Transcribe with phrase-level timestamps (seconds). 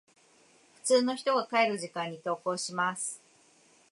[0.73, 3.21] 普通の人が帰る時間に登校します。